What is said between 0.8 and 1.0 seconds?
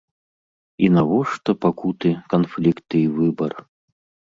І